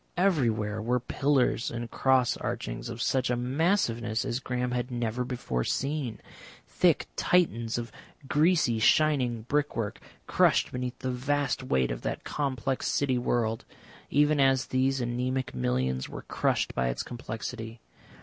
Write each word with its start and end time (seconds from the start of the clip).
Everywhere 0.17 0.81
were 0.81 0.99
pillars 0.99 1.69
and 1.69 1.91
cross 1.91 2.35
archings 2.37 2.89
of 2.89 3.03
such 3.03 3.29
a 3.29 3.35
massiveness 3.35 4.25
as 4.25 4.39
Graham 4.39 4.71
had 4.71 4.89
never 4.89 5.23
before 5.23 5.63
seen, 5.63 6.19
thick 6.65 7.05
Titans 7.15 7.77
of 7.77 7.91
greasy, 8.27 8.79
shining 8.79 9.43
brickwork 9.43 9.99
crushed 10.25 10.71
beneath 10.71 10.97
the 10.97 11.11
vast 11.11 11.61
weight 11.61 11.91
of 11.91 12.01
that 12.01 12.23
complex 12.23 12.87
city 12.87 13.19
world, 13.19 13.63
even 14.09 14.39
as 14.39 14.65
these 14.65 15.01
anemic 15.01 15.53
millions 15.53 16.09
were 16.09 16.23
crushed 16.23 16.73
by 16.73 16.87
its 16.87 17.03
complexity. 17.03 17.79